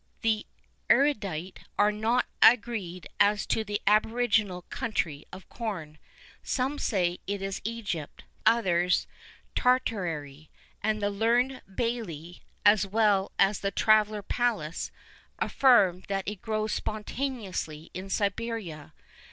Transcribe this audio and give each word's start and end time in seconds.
[II 0.25 0.47
40] 0.89 0.89
The 0.89 0.91
erudite 0.95 1.59
are 1.77 1.91
not 1.91 2.25
agreed 2.41 3.07
as 3.19 3.45
to 3.45 3.63
the 3.63 3.79
aboriginal 3.85 4.63
country 4.63 5.27
of 5.31 5.47
corn: 5.47 5.99
some 6.41 6.79
say 6.79 7.19
it 7.27 7.39
is 7.43 7.61
Egypt, 7.63 8.23
others 8.43 9.05
Tartary, 9.53 10.49
and 10.81 11.03
the 11.03 11.11
learned 11.11 11.61
Bailly, 11.75 12.41
as 12.65 12.83
well 12.87 13.31
as 13.37 13.59
the 13.59 13.69
traveller 13.69 14.23
Pallas, 14.23 14.89
affirm 15.37 16.01
that 16.07 16.27
it 16.27 16.41
grows 16.41 16.71
spontaneously 16.71 17.91
in 17.93 18.09
Siberia. 18.09 18.93